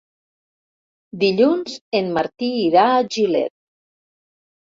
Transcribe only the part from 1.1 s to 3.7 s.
Dilluns en Martí irà a Gilet.